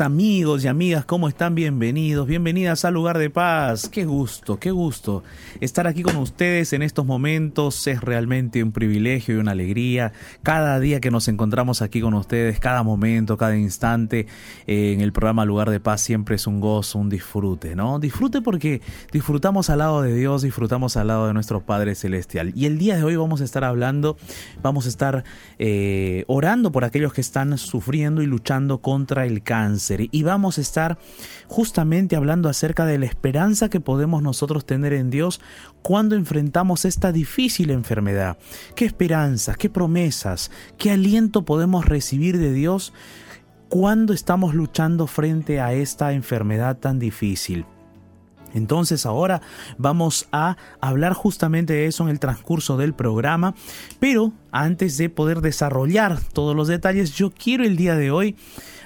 [0.00, 1.54] amigos y amigas, ¿cómo están?
[1.54, 3.88] Bienvenidos, bienvenidas al lugar de paz.
[3.88, 5.22] Qué gusto, qué gusto
[5.60, 7.86] estar aquí con ustedes en estos momentos.
[7.86, 10.12] Es realmente un privilegio y una alegría.
[10.42, 14.26] Cada día que nos encontramos aquí con ustedes, cada momento, cada instante
[14.66, 17.98] eh, en el programa Lugar de Paz siempre es un gozo, un disfrute, ¿no?
[17.98, 18.80] Disfrute porque
[19.12, 22.52] disfrutamos al lado de Dios, disfrutamos al lado de nuestro Padre Celestial.
[22.54, 24.16] Y el día de hoy vamos a estar hablando,
[24.62, 25.24] vamos a estar
[25.58, 30.60] eh, orando por aquellos que están sufriendo y luchando contra el cáncer y vamos a
[30.60, 30.98] estar
[31.48, 35.40] justamente hablando acerca de la esperanza que podemos nosotros tener en Dios
[35.82, 38.38] cuando enfrentamos esta difícil enfermedad.
[38.76, 42.92] ¿Qué esperanzas, qué promesas, qué aliento podemos recibir de Dios
[43.68, 47.66] cuando estamos luchando frente a esta enfermedad tan difícil?
[48.54, 49.42] Entonces ahora
[49.78, 53.54] vamos a hablar justamente de eso en el transcurso del programa,
[53.98, 58.36] pero antes de poder desarrollar todos los detalles, yo quiero el día de hoy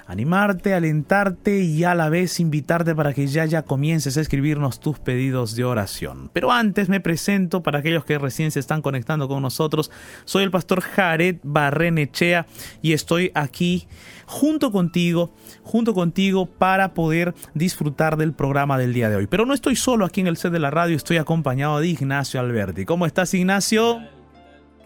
[0.07, 4.99] animarte, alentarte y a la vez invitarte para que ya ya comiences a escribirnos tus
[4.99, 6.31] pedidos de oración.
[6.33, 9.91] Pero antes me presento para aquellos que recién se están conectando con nosotros.
[10.25, 12.47] Soy el pastor Jared Barrenechea
[12.83, 13.87] y estoy aquí
[14.27, 19.27] junto contigo, junto contigo para poder disfrutar del programa del día de hoy.
[19.27, 22.41] Pero no estoy solo aquí en el set de la radio, estoy acompañado de Ignacio
[22.41, 22.85] Alberti.
[22.85, 24.14] ¿Cómo estás, Ignacio?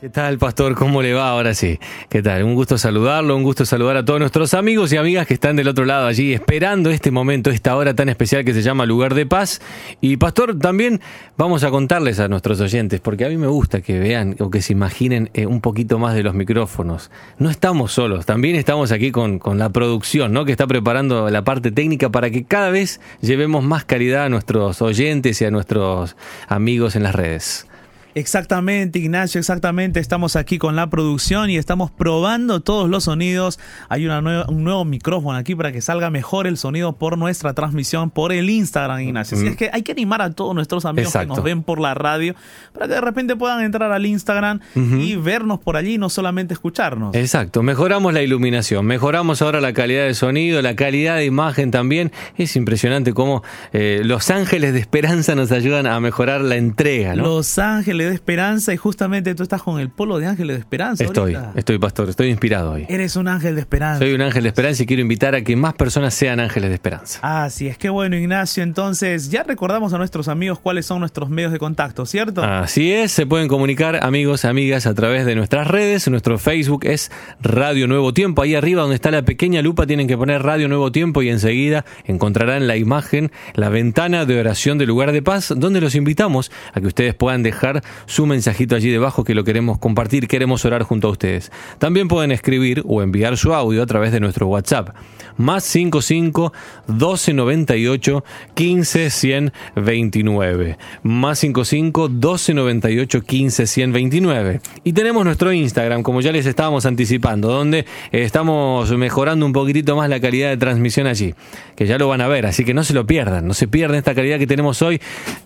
[0.01, 0.77] ¿Qué tal, pastor?
[0.77, 1.81] ¿Cómo le va ahora sí?
[2.09, 2.45] ¿Qué tal?
[2.45, 5.67] Un gusto saludarlo, un gusto saludar a todos nuestros amigos y amigas que están del
[5.67, 9.27] otro lado allí esperando este momento, esta hora tan especial que se llama Lugar de
[9.27, 9.61] Paz.
[10.01, 11.01] Y pastor, también
[11.37, 14.63] vamos a contarles a nuestros oyentes, porque a mí me gusta que vean o que
[14.63, 17.11] se imaginen eh, un poquito más de los micrófonos.
[17.39, 20.45] No estamos solos, también estamos aquí con, con la producción, ¿no?
[20.45, 24.81] Que está preparando la parte técnica para que cada vez llevemos más calidad a nuestros
[24.81, 26.15] oyentes y a nuestros
[26.47, 27.67] amigos en las redes.
[28.15, 30.01] Exactamente, Ignacio, exactamente.
[30.01, 33.59] Estamos aquí con la producción y estamos probando todos los sonidos.
[33.89, 38.11] Hay una un nuevo micrófono aquí para que salga mejor el sonido por nuestra transmisión
[38.11, 39.37] por el Instagram, Ignacio.
[39.37, 41.95] Así es que hay que animar a todos nuestros amigos que nos ven por la
[41.95, 42.35] radio
[42.73, 47.15] para que de repente puedan entrar al Instagram y vernos por allí, no solamente escucharnos.
[47.15, 52.13] Exacto, mejoramos la iluminación, mejoramos ahora la calidad de sonido, la calidad de imagen también.
[52.37, 53.43] Es impresionante cómo
[53.73, 57.15] eh, los ángeles de esperanza nos ayudan a mejorar la entrega.
[57.15, 57.23] ¿no?
[57.25, 61.05] Los ángeles de esperanza y justamente tú estás con el polo de ángeles de esperanza.
[61.05, 62.87] Estoy, estoy pastor, estoy inspirado hoy.
[62.89, 63.99] Eres un ángel de esperanza.
[63.99, 66.75] Soy un ángel de esperanza y quiero invitar a que más personas sean ángeles de
[66.75, 67.19] esperanza.
[67.23, 71.53] Así es, que bueno Ignacio, entonces ya recordamos a nuestros amigos cuáles son nuestros medios
[71.53, 72.43] de contacto, ¿cierto?
[72.43, 77.11] Así es, se pueden comunicar amigos, amigas a través de nuestras redes, nuestro Facebook es
[77.41, 80.93] Radio Nuevo Tiempo, ahí arriba donde está la pequeña lupa tienen que poner Radio Nuevo
[80.93, 85.81] Tiempo y enseguida encontrarán la imagen, la ventana de oración del lugar de paz, donde
[85.81, 90.29] los invitamos a que ustedes puedan dejar su mensajito allí debajo que lo queremos compartir,
[90.29, 91.53] queremos orar junto a ustedes.
[91.79, 94.91] También pueden escribir o enviar su audio a través de nuestro WhatsApp.
[95.39, 96.53] Más 55
[96.89, 98.25] 1298
[98.55, 100.79] 15 129.
[101.03, 104.61] Más 55 1298 15 129.
[104.85, 110.11] Y tenemos nuestro Instagram, como ya les estábamos anticipando, donde estamos mejorando un poquitito más
[110.11, 111.35] la calidad de transmisión allí.
[111.77, 113.99] Que ya lo van a ver, así que no se lo pierdan, no se pierdan
[113.99, 115.01] esta calidad que tenemos hoy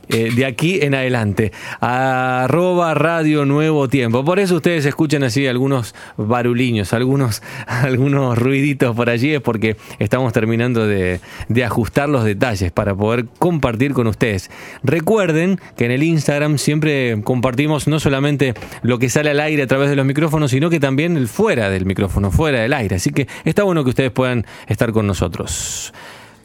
[0.08, 1.52] eh, de aquí en adelante.
[1.80, 4.24] Arroba Radio Nuevo Tiempo.
[4.24, 10.32] Por eso ustedes escuchan así algunos baruliños, algunos, algunos ruiditos por allí, es porque estamos
[10.32, 11.20] terminando de,
[11.64, 14.50] ajustar los detalles para poder compartir con ustedes.
[14.82, 19.66] Recuerden que en el Instagram siempre compartimos no solamente lo que sale al aire a
[19.66, 22.96] través de los micrófonos, sino que también el fuera del micrófono, fuera del aire.
[22.96, 25.92] Así que está bueno que ustedes puedan estar con nosotros.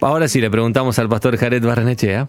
[0.02, 2.28] Ahora sí le preguntamos al pastor Jared Barrenechea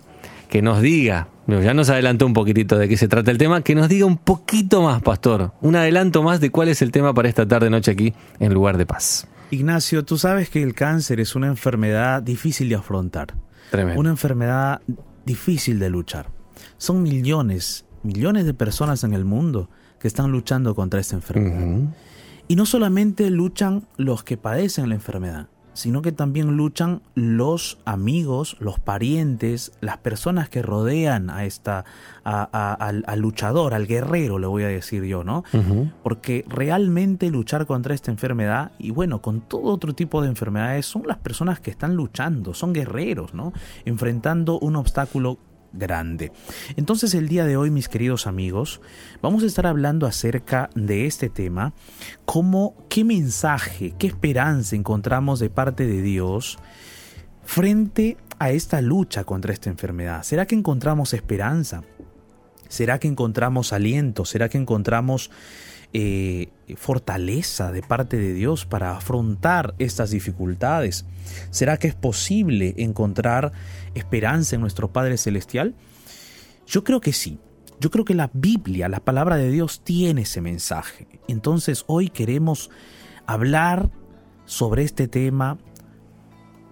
[0.48, 3.74] que nos diga, ya nos adelantó un poquitito de qué se trata el tema, que
[3.74, 7.28] nos diga un poquito más, pastor, un adelanto más de cuál es el tema para
[7.28, 9.28] esta tarde noche aquí en Lugar de Paz.
[9.50, 13.34] Ignacio, tú sabes que el cáncer es una enfermedad difícil de afrontar.
[13.70, 14.00] Tremendo.
[14.00, 14.82] Una enfermedad
[15.24, 16.30] difícil de luchar.
[16.76, 21.94] Son millones, millones de personas en el mundo que están luchando contra esta enfermedad.
[22.46, 25.48] Y no solamente luchan los que padecen la enfermedad,
[25.78, 31.84] sino que también luchan los amigos, los parientes, las personas que rodean a esta,
[32.24, 35.44] al, luchador, al guerrero, le voy a decir yo, ¿no?
[36.02, 41.04] Porque realmente luchar contra esta enfermedad, y bueno, con todo otro tipo de enfermedades, son
[41.06, 43.52] las personas que están luchando, son guerreros, ¿no?
[43.84, 45.38] Enfrentando un obstáculo
[45.72, 46.32] grande.
[46.76, 48.80] Entonces el día de hoy, mis queridos amigos,
[49.22, 51.72] vamos a estar hablando acerca de este tema,
[52.24, 56.58] cómo, qué mensaje, qué esperanza encontramos de parte de Dios
[57.44, 60.22] frente a esta lucha contra esta enfermedad.
[60.22, 61.82] ¿Será que encontramos esperanza?
[62.68, 64.24] ¿Será que encontramos aliento?
[64.24, 65.30] ¿Será que encontramos
[65.94, 71.06] eh, fortaleza de parte de Dios para afrontar estas dificultades?
[71.50, 73.52] ¿Será que es posible encontrar
[73.94, 75.74] esperanza en nuestro Padre Celestial?
[76.66, 77.38] Yo creo que sí.
[77.80, 81.06] Yo creo que la Biblia, la palabra de Dios, tiene ese mensaje.
[81.28, 82.70] Entonces hoy queremos
[83.24, 83.90] hablar
[84.44, 85.58] sobre este tema,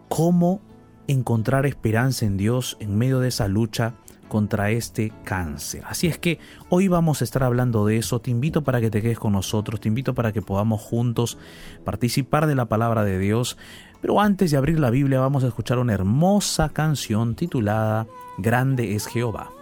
[0.09, 0.61] cómo
[1.07, 3.95] encontrar esperanza en Dios en medio de esa lucha
[4.29, 5.83] contra este cáncer.
[5.87, 6.39] Así es que
[6.69, 8.21] hoy vamos a estar hablando de eso.
[8.21, 11.39] Te invito para que te quedes con nosotros, te invito para que podamos juntos
[11.85, 13.57] participar de la palabra de Dios.
[14.01, 18.07] Pero antes de abrir la Biblia vamos a escuchar una hermosa canción titulada
[18.39, 19.56] Grande es Jehová.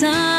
[0.00, 0.38] Este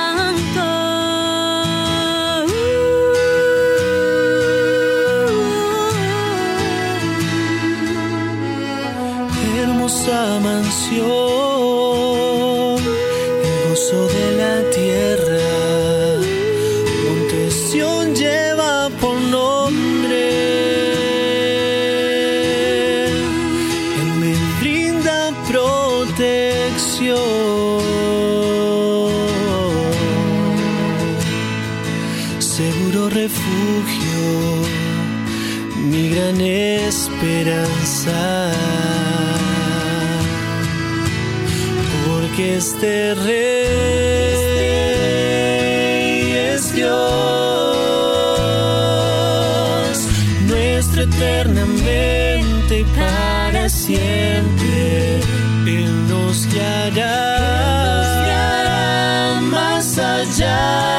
[60.25, 60.98] más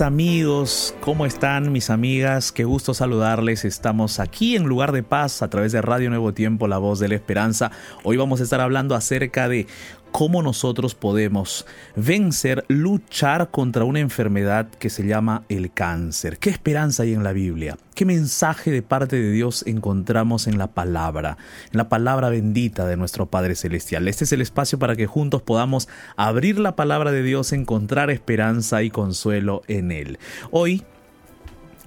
[0.00, 2.52] Amigos, ¿cómo están mis amigas?
[2.52, 3.64] Qué gusto saludarles.
[3.64, 7.08] Estamos aquí en Lugar de Paz a través de Radio Nuevo Tiempo, la voz de
[7.08, 7.70] la esperanza.
[8.02, 9.66] Hoy vamos a estar hablando acerca de
[10.12, 16.38] cómo nosotros podemos vencer, luchar contra una enfermedad que se llama el cáncer.
[16.38, 17.76] ¿Qué esperanza hay en la Biblia?
[17.94, 21.36] ¿Qué mensaje de parte de Dios encontramos en la palabra,
[21.70, 24.08] en la palabra bendita de nuestro Padre Celestial?
[24.08, 28.82] Este es el espacio para que juntos podamos abrir la palabra de Dios, encontrar esperanza
[28.82, 30.18] y consuelo en Él.
[30.50, 30.84] Hoy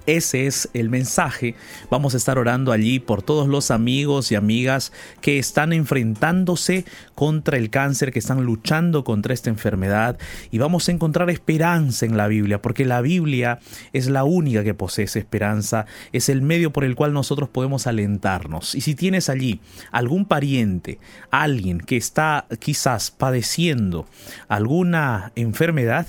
[0.06, 1.54] ese es el mensaje.
[1.90, 6.84] Vamos a estar orando allí por todos los amigos y amigas que están enfrentándose
[7.14, 10.18] contra el cáncer, que están luchando contra esta enfermedad.
[10.50, 13.60] Y vamos a encontrar esperanza en la Biblia, porque la Biblia
[13.92, 18.74] es la única que posee esperanza, es el medio por el cual nosotros podemos alentarnos.
[18.74, 20.98] Y si tienes allí algún pariente,
[21.30, 24.06] alguien que está quizás padeciendo
[24.48, 26.06] alguna enfermedad,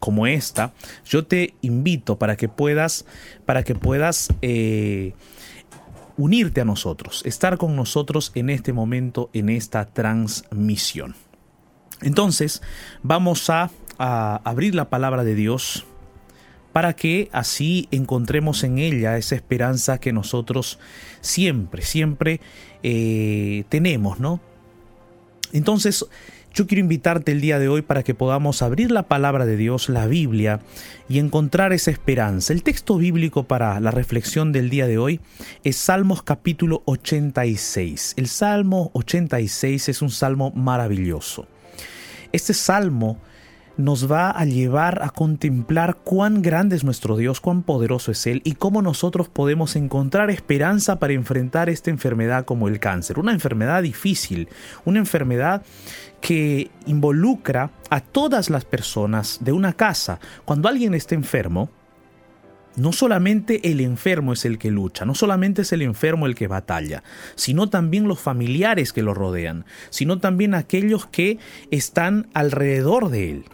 [0.00, 0.72] como esta,
[1.04, 3.04] yo te invito para que puedas,
[3.46, 5.14] para que puedas eh,
[6.16, 11.14] unirte a nosotros, estar con nosotros en este momento, en esta transmisión.
[12.02, 12.62] Entonces,
[13.02, 15.84] vamos a, abrir la palabra de Dios
[16.72, 20.78] para que así encontremos en ella esa esperanza que nosotros
[21.20, 22.40] siempre, siempre
[22.84, 24.40] eh, tenemos, ¿no?
[25.52, 26.06] Entonces,
[26.58, 29.88] yo quiero invitarte el día de hoy para que podamos abrir la palabra de Dios,
[29.88, 30.58] la Biblia,
[31.08, 32.52] y encontrar esa esperanza.
[32.52, 35.20] El texto bíblico para la reflexión del día de hoy
[35.62, 38.14] es Salmos capítulo 86.
[38.16, 41.46] El Salmo 86 es un salmo maravilloso.
[42.32, 43.20] Este salmo
[43.78, 48.42] nos va a llevar a contemplar cuán grande es nuestro Dios, cuán poderoso es Él
[48.44, 53.20] y cómo nosotros podemos encontrar esperanza para enfrentar esta enfermedad como el cáncer.
[53.20, 54.48] Una enfermedad difícil,
[54.84, 55.62] una enfermedad
[56.20, 60.20] que involucra a todas las personas de una casa.
[60.44, 61.70] Cuando alguien está enfermo,
[62.78, 66.46] no solamente el enfermo es el que lucha, no solamente es el enfermo el que
[66.46, 67.02] batalla,
[67.34, 71.38] sino también los familiares que lo rodean, sino también aquellos que
[71.70, 73.44] están alrededor de él.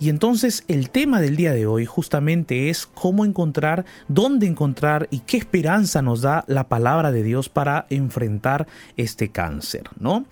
[0.00, 5.20] Y entonces el tema del día de hoy justamente es cómo encontrar, dónde encontrar y
[5.20, 10.26] qué esperanza nos da la palabra de Dios para enfrentar este cáncer, ¿no?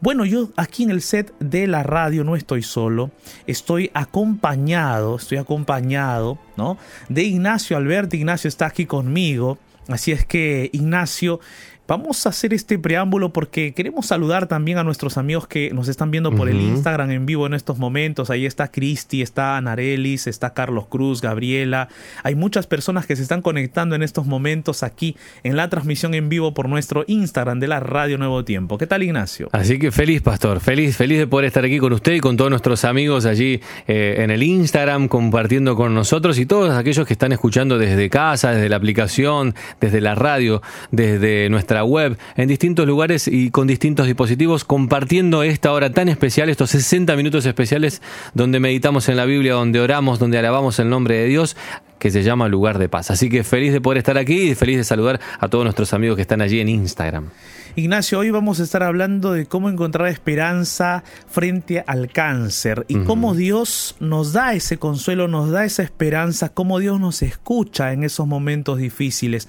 [0.00, 3.10] Bueno, yo aquí en el set de la radio no estoy solo,
[3.48, 6.78] estoy acompañado, estoy acompañado, ¿no?
[7.08, 11.40] De Ignacio Alberto, Ignacio está aquí conmigo, así es que Ignacio,
[11.88, 16.10] Vamos a hacer este preámbulo porque queremos saludar también a nuestros amigos que nos están
[16.10, 18.28] viendo por el Instagram en vivo en estos momentos.
[18.28, 21.88] Ahí está Cristi, está Anarelis, está Carlos Cruz, Gabriela.
[22.24, 26.28] Hay muchas personas que se están conectando en estos momentos aquí en la transmisión en
[26.28, 28.76] vivo por nuestro Instagram de la Radio Nuevo Tiempo.
[28.76, 29.48] ¿Qué tal, Ignacio?
[29.52, 30.60] Así que feliz, Pastor.
[30.60, 34.16] Feliz, feliz de poder estar aquí con usted y con todos nuestros amigos allí eh,
[34.18, 38.68] en el Instagram compartiendo con nosotros y todos aquellos que están escuchando desde casa, desde
[38.68, 44.06] la aplicación, desde la radio, desde nuestra nuestra web, en distintos lugares y con distintos
[44.06, 48.02] dispositivos, compartiendo esta hora tan especial, estos 60 minutos especiales
[48.34, 51.56] donde meditamos en la Biblia, donde oramos, donde alabamos el nombre de Dios
[51.98, 53.10] que se llama Lugar de Paz.
[53.10, 56.16] Así que feliz de poder estar aquí y feliz de saludar a todos nuestros amigos
[56.16, 57.30] que están allí en Instagram.
[57.74, 63.34] Ignacio, hoy vamos a estar hablando de cómo encontrar esperanza frente al cáncer y cómo
[63.34, 68.26] Dios nos da ese consuelo, nos da esa esperanza, cómo Dios nos escucha en esos
[68.26, 69.48] momentos difíciles.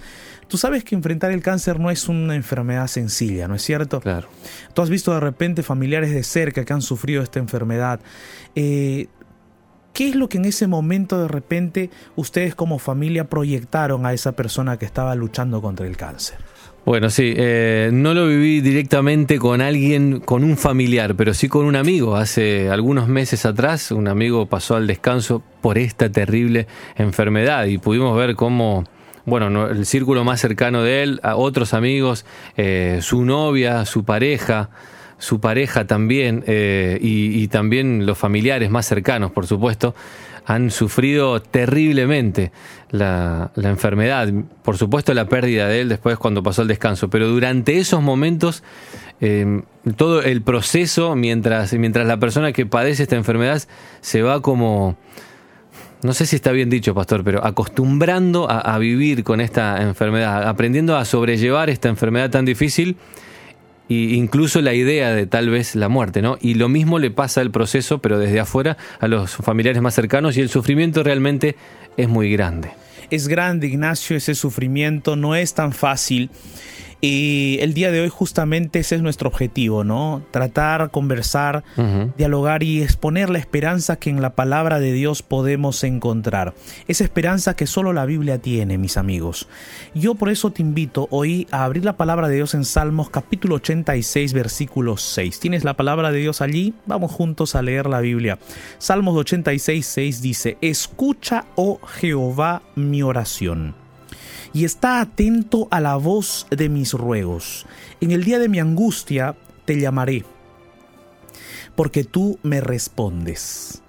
[0.49, 4.01] Tú sabes que enfrentar el cáncer no es una enfermedad sencilla, ¿no es cierto?
[4.01, 4.27] Claro.
[4.73, 7.99] Tú has visto de repente familiares de cerca que han sufrido esta enfermedad.
[8.55, 9.07] Eh,
[9.93, 14.31] ¿Qué es lo que en ese momento de repente ustedes como familia proyectaron a esa
[14.31, 16.37] persona que estaba luchando contra el cáncer?
[16.85, 21.65] Bueno, sí, eh, no lo viví directamente con alguien, con un familiar, pero sí con
[21.65, 22.15] un amigo.
[22.15, 26.65] Hace algunos meses atrás, un amigo pasó al descanso por esta terrible
[26.95, 28.85] enfermedad y pudimos ver cómo,
[29.25, 32.25] bueno, el círculo más cercano de él, a otros amigos,
[32.57, 34.69] eh, su novia, su pareja,
[35.17, 39.93] su pareja también eh, y, también los familiares más cercanos, por supuesto,
[40.45, 42.51] han sufrido terriblemente
[42.89, 44.29] la, enfermedad.
[44.63, 48.63] Por supuesto la pérdida de él después cuando pasó el descanso, pero durante esos momentos
[49.21, 49.61] eh,
[49.97, 53.61] todo el proceso mientras, mientras la persona que padece esta enfermedad
[54.01, 54.97] se va como
[56.01, 60.95] no sé si está bien dicho, pastor, pero acostumbrando a, vivir con esta enfermedad, aprendiendo
[60.95, 62.95] a sobrellevar esta enfermedad tan difícil
[63.89, 66.37] y incluso la idea de tal vez la muerte, ¿no?
[66.39, 70.37] Y lo mismo le pasa al proceso, pero desde afuera, a los familiares más cercanos
[70.37, 71.55] y el sufrimiento realmente
[71.97, 72.71] es muy grande.
[73.09, 76.29] Es grande, Ignacio, ese sufrimiento no es tan fácil.
[77.01, 80.21] Y el día de hoy justamente ese es nuestro objetivo, ¿no?
[80.31, 81.63] Tratar, conversar,
[82.17, 86.53] dialogar y exponer la esperanza que en la palabra de Dios podemos encontrar.
[86.89, 89.47] Esa esperanza que solo la Biblia tiene, mis amigos.
[89.95, 93.55] Yo por eso te invito hoy a abrir la palabra de Dios en Salmos capítulo
[93.55, 95.39] 86 versículo 6.
[95.39, 96.73] ¿Tienes la palabra de Dios allí?
[96.85, 98.39] Vamos juntos a leer la Biblia.
[98.77, 103.78] Salmos 86, 6 dice, Escucha, oh Jehová, mi oración
[104.53, 107.65] y está atento a la voz de mis ruegos.
[108.01, 109.35] En el día de mi angustia
[109.65, 110.25] te llamaré,
[111.75, 113.81] porque tú me respondes.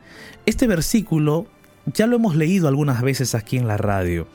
[0.47, 1.47] Este versículo
[1.87, 4.27] ya lo hemos leído algunas veces aquí en la radio.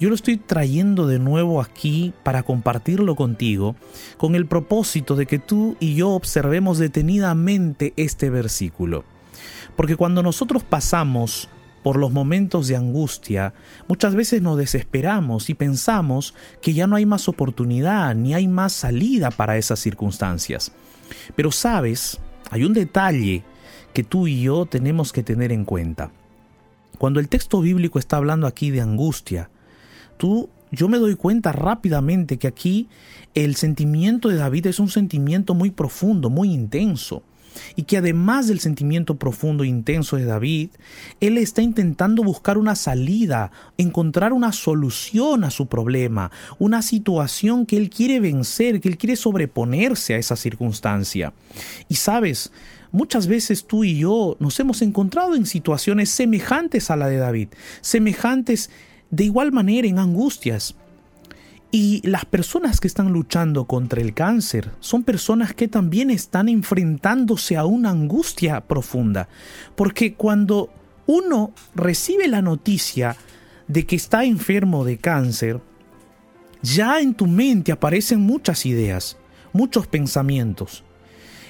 [0.00, 3.76] Yo lo estoy trayendo de nuevo aquí para compartirlo contigo
[4.16, 9.04] con el propósito de que tú y yo observemos detenidamente este versículo.
[9.76, 11.48] Porque cuando nosotros pasamos
[11.88, 13.54] por los momentos de angustia,
[13.88, 18.74] muchas veces nos desesperamos y pensamos que ya no hay más oportunidad ni hay más
[18.74, 20.70] salida para esas circunstancias.
[21.34, 22.20] Pero sabes,
[22.50, 23.42] hay un detalle
[23.94, 26.10] que tú y yo tenemos que tener en cuenta.
[26.98, 29.48] Cuando el texto bíblico está hablando aquí de angustia,
[30.18, 32.90] tú yo me doy cuenta rápidamente que aquí
[33.32, 37.22] el sentimiento de David es un sentimiento muy profundo, muy intenso
[37.76, 40.70] y que además del sentimiento profundo e intenso de David,
[41.20, 47.76] él está intentando buscar una salida, encontrar una solución a su problema, una situación que
[47.76, 51.32] él quiere vencer, que él quiere sobreponerse a esa circunstancia.
[51.88, 52.52] Y sabes,
[52.92, 57.48] muchas veces tú y yo nos hemos encontrado en situaciones semejantes a la de David,
[57.80, 58.70] semejantes
[59.10, 60.74] de igual manera en angustias.
[61.70, 67.56] Y las personas que están luchando contra el cáncer son personas que también están enfrentándose
[67.56, 69.28] a una angustia profunda.
[69.76, 70.70] Porque cuando
[71.06, 73.16] uno recibe la noticia
[73.66, 75.60] de que está enfermo de cáncer,
[76.62, 79.18] ya en tu mente aparecen muchas ideas,
[79.52, 80.84] muchos pensamientos.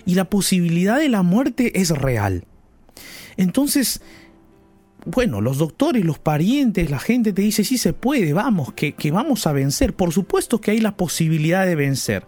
[0.04, 2.44] Y la posibilidad de la muerte es real.
[3.36, 4.02] Entonces,
[5.04, 9.10] bueno, los doctores, los parientes, la gente te dice, sí se puede, vamos, que, que
[9.10, 9.94] vamos a vencer.
[9.94, 12.24] Por supuesto que hay la posibilidad de vencer.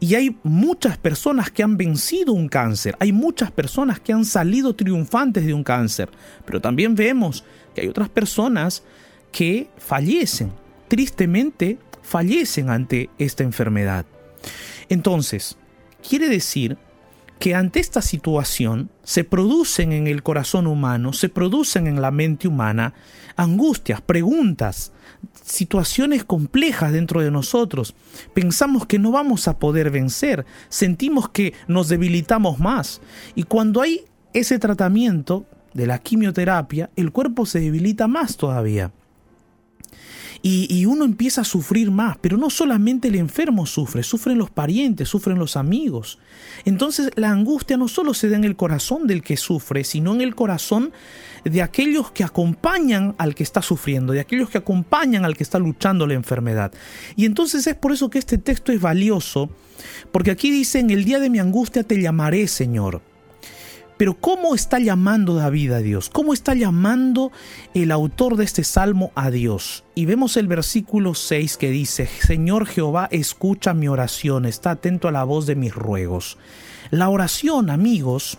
[0.00, 4.74] Y hay muchas personas que han vencido un cáncer, hay muchas personas que han salido
[4.74, 6.10] triunfantes de un cáncer,
[6.44, 8.82] pero también vemos que hay otras personas
[9.32, 10.52] que fallecen,
[10.88, 14.04] tristemente fallecen ante esta enfermedad.
[14.88, 15.56] Entonces,
[16.06, 16.76] quiere decir
[17.38, 22.48] que ante esta situación se producen en el corazón humano, se producen en la mente
[22.48, 22.94] humana
[23.36, 24.92] angustias, preguntas,
[25.44, 27.94] situaciones complejas dentro de nosotros.
[28.34, 33.00] Pensamos que no vamos a poder vencer, sentimos que nos debilitamos más.
[33.34, 38.92] Y cuando hay ese tratamiento de la quimioterapia, el cuerpo se debilita más todavía.
[40.42, 45.08] Y, uno empieza a sufrir más, pero no solamente el enfermo sufre, sufren los parientes,
[45.08, 46.18] sufren los amigos.
[46.64, 50.20] Entonces la angustia no solo se da en el corazón del que sufre, sino en
[50.20, 50.92] el corazón
[51.44, 55.58] de aquellos que acompañan al que está sufriendo, de aquellos que acompañan al que está
[55.58, 56.72] luchando la enfermedad.
[57.16, 59.50] Y entonces es por eso que este texto es valioso,
[60.12, 63.02] porque aquí dice, en el día de mi angustia te llamaré Señor.
[63.96, 66.10] Pero ¿cómo está llamando David a Dios?
[66.10, 67.32] ¿Cómo está llamando
[67.72, 69.84] el autor de este salmo a Dios?
[69.94, 75.12] Y vemos el versículo 6 que dice, Señor Jehová, escucha mi oración, está atento a
[75.12, 76.36] la voz de mis ruegos.
[76.90, 78.38] La oración, amigos,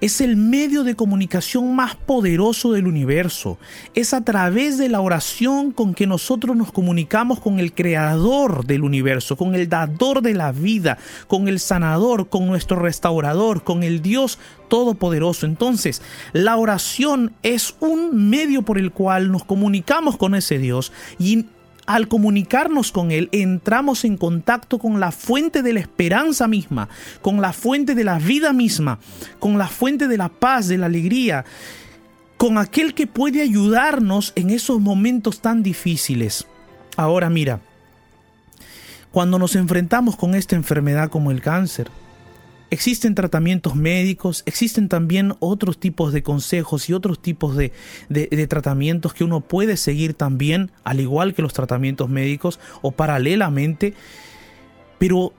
[0.00, 3.58] es el medio de comunicación más poderoso del universo.
[3.94, 8.84] Es a través de la oración con que nosotros nos comunicamos con el creador del
[8.84, 14.02] universo, con el dador de la vida, con el sanador, con nuestro restaurador, con el
[14.02, 15.46] Dios todopoderoso.
[15.46, 21.46] Entonces, la oración es un medio por el cual nos comunicamos con ese Dios y
[21.88, 26.90] al comunicarnos con Él, entramos en contacto con la fuente de la esperanza misma,
[27.22, 28.98] con la fuente de la vida misma,
[29.38, 31.46] con la fuente de la paz, de la alegría,
[32.36, 36.46] con aquel que puede ayudarnos en esos momentos tan difíciles.
[36.94, 37.60] Ahora mira,
[39.10, 41.88] cuando nos enfrentamos con esta enfermedad como el cáncer,
[42.70, 47.72] Existen tratamientos médicos, existen también otros tipos de consejos y otros tipos de,
[48.46, 53.94] tratamientos que uno puede seguir también, al igual que los tratamientos médicos o paralelamente.
[54.98, 55.32] Pero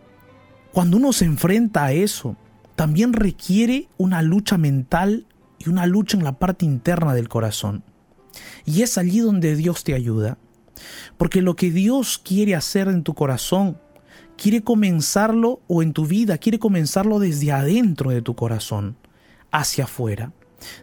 [0.72, 2.36] cuando uno se enfrenta a eso,
[2.76, 5.28] también requiere una lucha mental
[5.60, 7.84] y una lucha en la parte interna del corazón.
[8.66, 10.40] Y es allí donde Dios te ayuda.
[11.18, 13.78] Porque lo que Dios quiere hacer en tu corazón
[14.40, 18.96] quiere comenzarlo o en tu vida quiere comenzarlo desde adentro de tu corazón,
[19.52, 20.32] hacia afuera.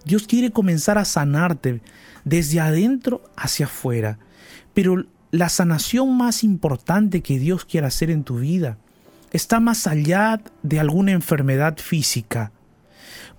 [0.05, 1.81] Dios quiere comenzar a sanarte
[2.25, 4.19] desde adentro hacia afuera.
[4.75, 8.79] Pero la sanación más importante que Dios quiere hacer en tu vida
[9.33, 12.53] está más allá de alguna enfermedad física.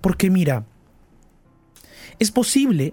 [0.00, 0.64] Porque mira,
[2.18, 2.92] es posible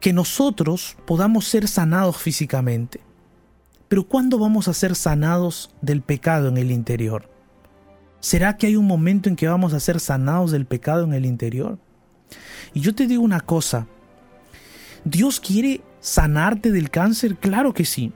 [0.00, 3.00] que nosotros podamos ser sanados físicamente.
[3.94, 7.30] Pero ¿cuándo vamos a ser sanados del pecado en el interior?
[8.18, 11.24] ¿Será que hay un momento en que vamos a ser sanados del pecado en el
[11.24, 11.78] interior?
[12.72, 13.86] Y yo te digo una cosa,
[15.04, 17.36] ¿Dios quiere sanarte del cáncer?
[17.36, 18.12] Claro que sí.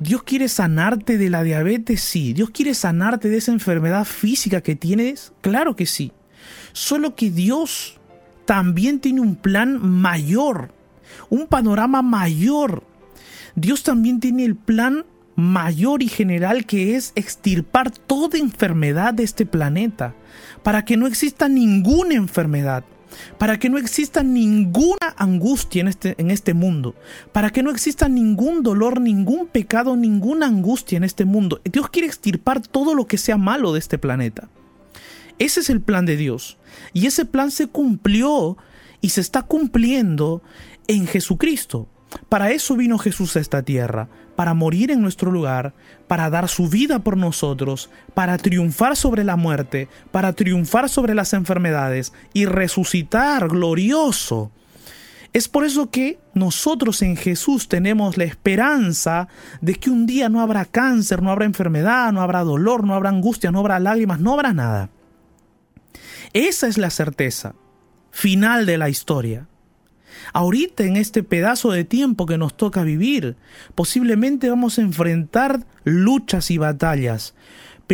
[0.00, 2.00] ¿Dios quiere sanarte de la diabetes?
[2.00, 2.32] Sí.
[2.32, 5.32] ¿Dios quiere sanarte de esa enfermedad física que tienes?
[5.40, 6.10] Claro que sí.
[6.72, 8.00] Solo que Dios
[8.44, 10.74] también tiene un plan mayor,
[11.30, 12.82] un panorama mayor.
[13.54, 15.04] Dios también tiene el plan
[15.36, 20.14] mayor y general que es extirpar toda enfermedad de este planeta,
[20.62, 22.84] para que no exista ninguna enfermedad,
[23.38, 26.94] para que no exista ninguna angustia en este, en este mundo,
[27.32, 31.60] para que no exista ningún dolor, ningún pecado, ninguna angustia en este mundo.
[31.64, 34.48] Dios quiere extirpar todo lo que sea malo de este planeta.
[35.38, 36.58] Ese es el plan de Dios.
[36.92, 38.56] Y ese plan se cumplió
[39.00, 40.42] y se está cumpliendo
[40.86, 41.88] en Jesucristo.
[42.28, 45.74] Para eso vino Jesús a esta tierra, para morir en nuestro lugar,
[46.06, 51.32] para dar su vida por nosotros, para triunfar sobre la muerte, para triunfar sobre las
[51.32, 54.50] enfermedades y resucitar glorioso.
[55.32, 59.28] Es por eso que nosotros en Jesús tenemos la esperanza
[59.62, 63.08] de que un día no habrá cáncer, no habrá enfermedad, no habrá dolor, no habrá
[63.08, 64.90] angustia, no habrá lágrimas, no habrá nada.
[66.34, 67.54] Esa es la certeza
[68.10, 69.48] final de la historia.
[70.32, 73.36] Ahorita en este pedazo de tiempo que nos toca vivir,
[73.74, 77.34] posiblemente vamos a enfrentar luchas y batallas,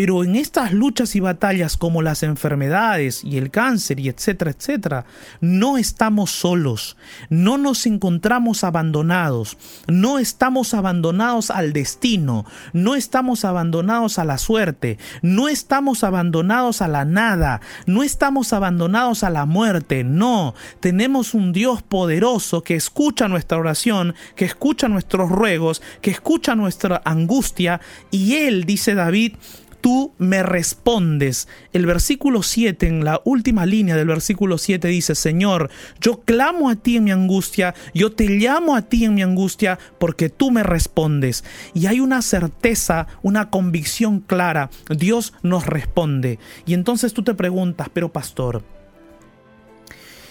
[0.00, 5.06] pero en estas luchas y batallas como las enfermedades y el cáncer y etcétera, etcétera,
[5.40, 6.96] no estamos solos,
[7.30, 9.58] no nos encontramos abandonados,
[9.88, 16.86] no estamos abandonados al destino, no estamos abandonados a la suerte, no estamos abandonados a
[16.86, 23.26] la nada, no estamos abandonados a la muerte, no, tenemos un Dios poderoso que escucha
[23.26, 27.80] nuestra oración, que escucha nuestros ruegos, que escucha nuestra angustia
[28.12, 29.32] y Él, dice David,
[29.80, 31.48] tú me respondes.
[31.72, 36.76] El versículo 7, en la última línea del versículo 7 dice, Señor, yo clamo a
[36.76, 40.62] ti en mi angustia, yo te llamo a ti en mi angustia, porque tú me
[40.62, 41.44] respondes.
[41.74, 46.38] Y hay una certeza, una convicción clara, Dios nos responde.
[46.66, 48.62] Y entonces tú te preguntas, pero pastor,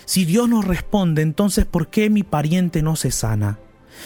[0.05, 3.59] si Dios nos responde, entonces ¿por qué mi pariente no se sana?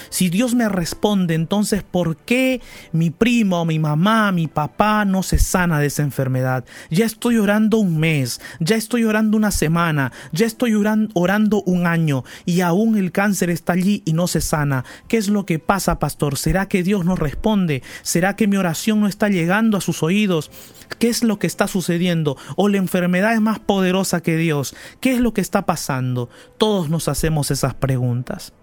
[0.10, 5.39] Si Dios me responde, entonces ¿por qué mi primo, mi mamá, mi papá no se
[5.39, 6.65] sana de esa enfermedad?
[6.89, 12.23] Ya estoy orando un mes, ya estoy orando una semana, ya estoy orando un año
[12.45, 14.86] y aún el cáncer está allí y no se sana.
[15.08, 16.38] ¿Qué es lo que pasa, pastor?
[16.38, 17.84] ¿Será que Dios no responde?
[18.01, 20.51] ¿Será que mi oración no está llegando a sus oídos?
[20.99, 22.38] ¿Qué es lo que está sucediendo?
[22.56, 24.75] ¿O la enfermedad es más poderosa que Dios?
[24.99, 26.30] ¿Qué es lo que está pasando?
[26.58, 28.54] Todos nos hacemos esas preguntas.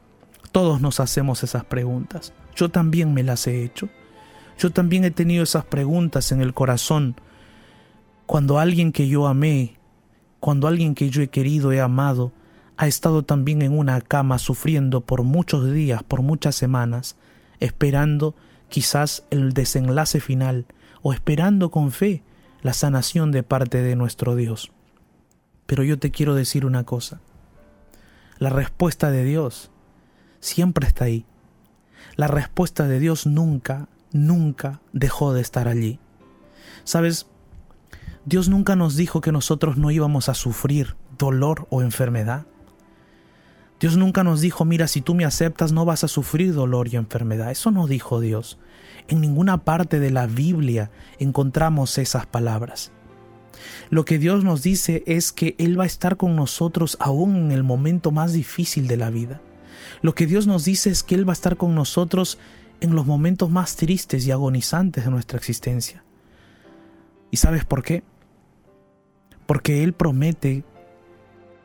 [0.53, 2.33] Todos nos hacemos esas preguntas.
[2.55, 3.89] Yo también me las he hecho.
[4.59, 7.17] Yo también he tenido esas preguntas en el corazón.
[8.27, 9.77] Cuando alguien que yo amé,
[10.41, 12.33] cuando alguien que yo he querido, he amado,
[12.77, 17.17] ha estado también en una cama sufriendo por muchos días, por muchas semanas,
[17.61, 18.35] esperando
[18.69, 20.67] quizás el desenlace final
[21.03, 22.23] o esperando con fe
[22.63, 24.73] la sanación de parte de nuestro Dios.
[25.67, 27.21] Pero yo te quiero decir una cosa.
[28.39, 29.71] La respuesta de Dios
[30.40, 31.24] siempre está ahí.
[32.16, 35.98] La respuesta de Dios nunca, nunca dejó de estar allí.
[36.85, 37.27] Sabes,
[38.24, 42.46] Dios nunca nos dijo que nosotros no íbamos a sufrir dolor o enfermedad.
[43.81, 46.96] Dios nunca nos dijo, mira, si tú me aceptas no vas a sufrir dolor y
[46.96, 47.51] enfermedad.
[47.51, 48.59] Eso no dijo Dios.
[49.07, 52.90] En ninguna parte de la Biblia encontramos esas palabras.
[53.90, 57.53] Lo que Dios nos dice es que Él va a estar con nosotros aún en
[57.53, 59.40] el momento más difícil de la vida.
[60.03, 62.38] Lo que Dios nos dice es que Él va a estar con nosotros
[62.81, 66.05] en los momentos más tristes y agonizantes de nuestra existencia.
[67.31, 68.03] ¿Y sabes por qué?
[69.47, 70.64] Porque Él promete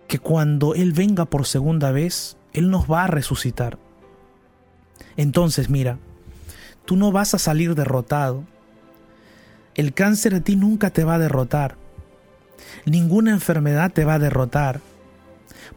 [0.08, 3.78] que cuando Él venga por segunda vez, Él nos va a resucitar.
[5.17, 5.97] Entonces, mira,
[6.86, 8.43] tú no vas a salir derrotado.
[9.76, 11.78] El cáncer a ti nunca te va a derrotar.
[12.86, 14.82] Ninguna enfermedad te va a derrotar.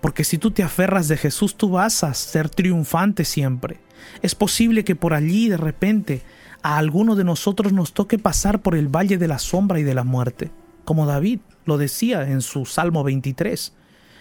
[0.01, 3.81] Porque si tú te aferras de Jesús, tú vas a ser triunfante siempre.
[4.23, 6.23] Es posible que por allí de repente
[6.63, 9.95] a alguno de nosotros nos toque pasar por el valle de la sombra y de
[9.95, 10.51] la muerte,
[10.85, 13.73] como David lo decía en su Salmo 23.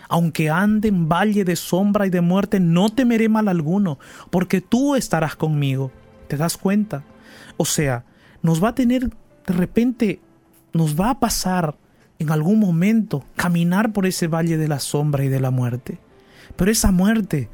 [0.08, 3.98] Aunque ande en valle de sombra y de muerte, no temeré mal alguno,
[4.30, 5.92] porque tú estarás conmigo.
[6.28, 7.04] ¿Te das cuenta?
[7.58, 8.06] O sea,
[8.42, 9.10] nos va a tener
[9.48, 10.20] de repente,
[10.74, 11.76] nos va a pasar
[12.20, 16.00] en algún momento caminar por ese valle de la sombra y de la muerte.
[16.56, 17.50] Pero esa muerte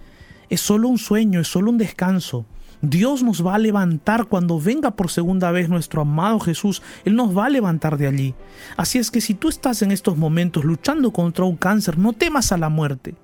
[0.49, 2.45] es solo un sueño, es solo un descanso.
[2.81, 6.81] Dios nos va a levantar cuando venga por segunda vez nuestro amado Jesús.
[7.05, 8.35] Él nos va a levantar de allí.
[8.75, 12.51] Así es que si tú estás en estos momentos luchando contra un cáncer, no temas
[12.51, 13.15] a la muerte.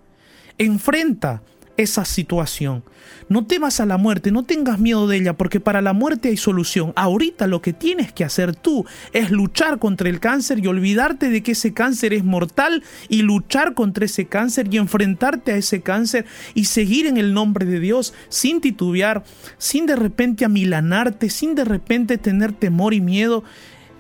[0.60, 1.42] Enfrenta
[1.78, 2.84] esa situación.
[3.30, 6.38] No temas a la muerte, no tengas miedo de ella, porque para la muerte hay
[6.38, 6.94] solución.
[6.96, 11.44] Ahorita lo que tienes que hacer tú es luchar contra el cáncer y olvidarte de
[11.44, 16.26] que ese cáncer es mortal y luchar contra ese cáncer y enfrentarte a ese cáncer
[16.54, 19.24] y seguir en el nombre de Dios sin titubear,
[19.58, 23.44] sin de repente amilanarte, sin de repente tener temor y miedo.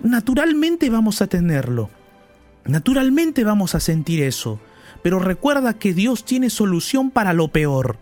[0.01, 1.89] Naturalmente vamos a tenerlo.
[2.65, 4.59] Naturalmente vamos a sentir eso
[5.01, 7.97] pero recuerda que Dios tiene solución para lo peor.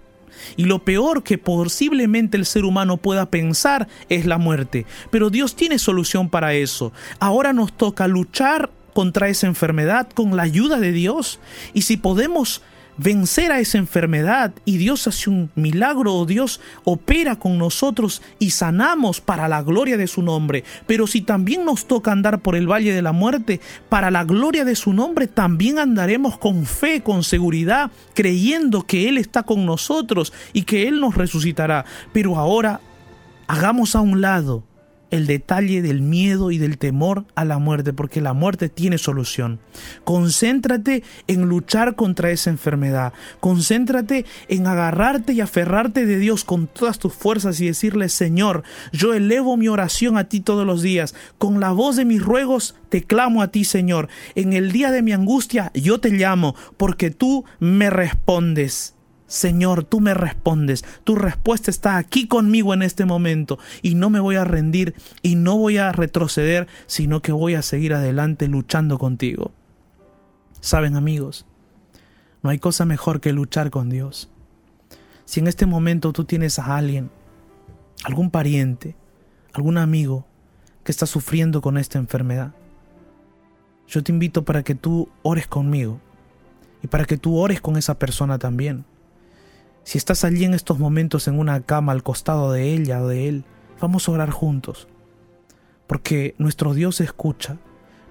[0.58, 4.86] Y lo peor que posiblemente el ser humano pueda pensar es la muerte.
[5.10, 6.92] Pero Dios tiene solución para eso.
[7.20, 11.40] Ahora nos toca luchar contra esa enfermedad con la ayuda de Dios.
[11.74, 12.62] Y si podemos
[12.98, 18.52] vencer a esa enfermedad y Dios hace un milagro o Dios opera con nosotros y
[18.52, 20.64] sanamos para la gloria de su nombre.
[20.88, 24.66] Pero si también nos toca andar por el valle de la muerte, para la gloria
[24.66, 30.34] de su nombre también andaremos con fe, con seguridad, creyendo que Él está con nosotros
[30.54, 31.86] y que Él nos resucitará.
[32.14, 32.80] Pero ahora
[33.48, 34.64] hagamos a un lado
[35.16, 39.60] el detalle del miedo y del temor a la muerte, porque la muerte tiene solución.
[40.04, 43.14] Concéntrate en luchar contra esa enfermedad.
[43.40, 49.14] Concéntrate en agarrarte y aferrarte de Dios con todas tus fuerzas y decirle, Señor, yo
[49.14, 51.16] elevo mi oración a ti todos los días.
[51.38, 54.10] Con la voz de mis ruegos te clamo a ti, Señor.
[54.36, 58.96] En el día de mi angustia yo te llamo, porque tú me respondes.
[59.28, 64.20] Señor, tú me respondes, tu respuesta está aquí conmigo en este momento y no me
[64.20, 69.00] voy a rendir y no voy a retroceder, sino que voy a seguir adelante luchando
[69.00, 69.52] contigo.
[70.62, 71.48] Saben amigos,
[72.44, 74.30] no hay cosa mejor que luchar con Dios.
[75.26, 77.10] Si en este momento tú tienes a alguien,
[78.04, 78.96] algún pariente,
[79.54, 80.28] algún amigo
[80.84, 82.54] que está sufriendo con esta enfermedad,
[83.88, 86.00] yo te invito para que tú ores conmigo
[86.84, 88.86] y para que tú ores con esa persona también
[89.86, 93.30] si estás allí en estos momentos en una cama al costado de ella o de
[93.30, 93.46] él,
[93.80, 94.88] vamos a orar juntos.
[95.86, 97.58] Porque nuestro Dios escucha,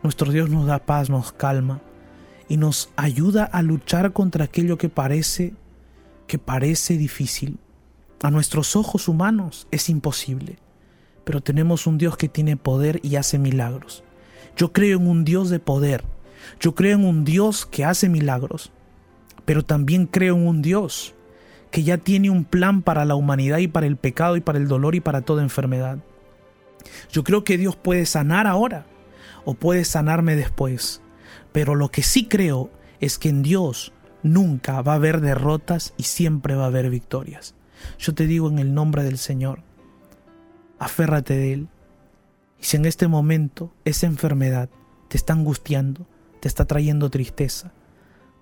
[0.05, 1.81] nuestro Dios nos da paz, nos calma
[2.49, 5.53] y nos ayuda a luchar contra aquello que parece
[6.29, 7.59] que parece difícil.
[8.23, 10.61] A nuestros ojos humanos es imposible,
[11.25, 14.05] pero tenemos un Dios que tiene poder y hace milagros.
[14.57, 16.05] Yo creo en un Dios de poder,
[16.61, 18.71] yo creo en un Dios que hace milagros,
[19.45, 21.14] pero también creo en un Dios
[21.75, 24.69] que ya tiene un plan para la humanidad y para el pecado y para el
[24.69, 25.99] dolor y para toda enfermedad.
[27.11, 28.87] Yo creo que Dios puede sanar ahora
[29.45, 31.03] o puede sanarme después,
[31.51, 36.05] pero lo que sí creo es que en Dios nunca va a haber derrotas y
[36.05, 37.57] siempre va a haber victorias.
[37.99, 39.59] Yo te digo en el nombre del Señor,
[40.79, 41.69] aférrate de Él.
[42.61, 44.69] Y si en este momento esa enfermedad
[45.09, 46.07] te está angustiando,
[46.39, 47.73] te está trayendo tristeza,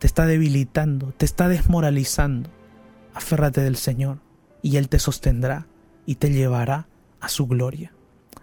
[0.00, 2.50] te está debilitando, te está desmoralizando,
[3.14, 4.18] aférrate del Señor
[4.62, 5.66] y Él te sostendrá
[6.06, 6.86] y te llevará
[7.20, 7.92] a su gloria,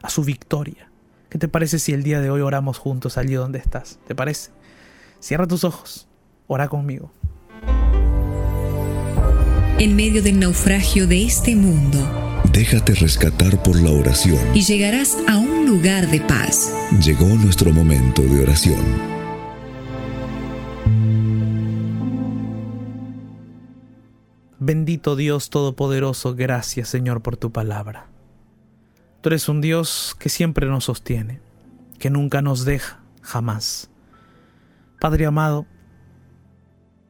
[0.01, 0.89] a su victoria.
[1.29, 3.99] ¿Qué te parece si el día de hoy oramos juntos allí donde estás?
[4.07, 4.51] ¿Te parece?
[5.19, 6.07] Cierra tus ojos,
[6.47, 7.11] ora conmigo.
[9.77, 11.99] En medio del naufragio de este mundo,
[12.51, 16.73] déjate rescatar por la oración y llegarás a un lugar de paz.
[17.01, 19.18] Llegó nuestro momento de oración.
[24.69, 28.05] Bendito Dios Todopoderoso, gracias Señor por tu palabra.
[29.19, 31.41] Tú eres un Dios que siempre nos sostiene,
[31.97, 33.89] que nunca nos deja, jamás.
[35.01, 35.65] Padre amado,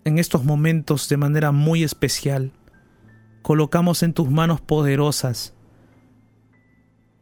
[0.06, 2.54] en estos momentos de manera muy especial,
[3.42, 5.54] colocamos en tus manos poderosas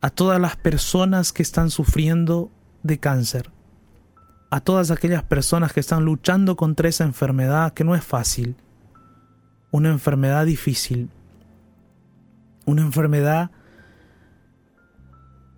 [0.02, 2.52] a todas las personas que están sufriendo
[2.84, 3.50] de cáncer,
[4.52, 8.56] a todas aquellas personas que están luchando contra esa enfermedad que no es fácil,
[9.72, 11.10] una enfermedad difícil,
[12.66, 13.52] una enfermedad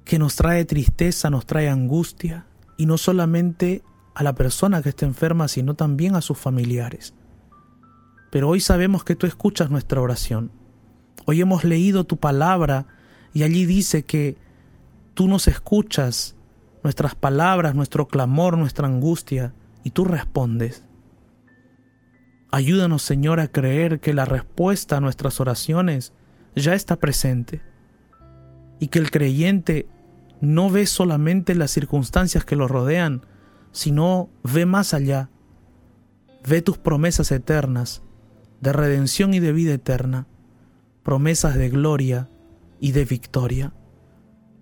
[0.06, 2.45] que nos trae tristeza, nos trae angustia,
[2.78, 3.84] y no solamente
[4.15, 7.13] a la persona que está enferma, sino también a sus familiares.
[8.32, 10.52] Pero hoy sabemos que tú escuchas nuestra oración.
[11.26, 12.88] Hoy hemos leído tu palabra
[13.34, 14.38] y allí dice que
[15.13, 16.36] tú nos escuchas
[16.84, 20.84] nuestras palabras, nuestro clamor, nuestra angustia, y tú respondes.
[22.52, 26.14] Ayúdanos, Señor, a creer que la respuesta a nuestras oraciones
[26.56, 27.62] ya está presente
[28.80, 29.88] y que el creyente
[30.42, 33.26] no ve solamente las circunstancias que lo rodean,
[33.72, 35.30] sino ve más allá,
[36.48, 38.02] ve tus promesas eternas
[38.62, 40.28] de redención y de vida eterna,
[41.04, 42.30] promesas de gloria
[42.80, 43.74] y de victoria.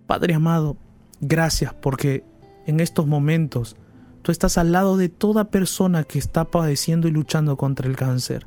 [0.07, 0.77] Padre amado,
[1.21, 2.25] gracias porque
[2.65, 3.77] en estos momentos
[4.27, 8.45] Tú estás al lado de toda persona que está padeciendo y luchando contra el cáncer.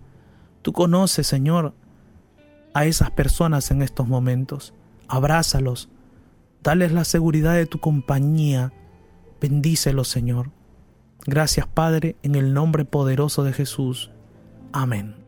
[0.61, 1.73] Tú conoces, Señor,
[2.75, 4.75] a esas personas en estos momentos.
[5.09, 5.89] Abrázalos.
[6.63, 8.75] Dales la seguridad de tu compañía.
[9.41, 10.51] Bendícelos, Señor.
[11.25, 14.11] Gracias, Padre, en el nombre poderoso de Jesús.
[14.73, 15.20] Amén.